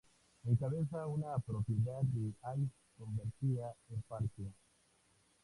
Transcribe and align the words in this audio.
Encabeza 0.45 1.05
una 1.05 1.37
propiedad 1.37 2.01
de 2.01 2.33
hoy 2.41 2.67
convertida 2.97 3.71
en 3.91 4.01
parque. 4.07 4.51